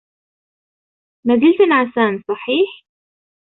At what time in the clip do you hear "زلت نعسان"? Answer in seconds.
1.41-2.13